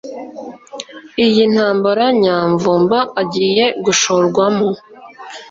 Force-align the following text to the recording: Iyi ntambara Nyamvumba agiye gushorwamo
Iyi 1.25 1.43
ntambara 1.53 2.03
Nyamvumba 2.21 2.97
agiye 3.21 3.65
gushorwamo 3.85 4.69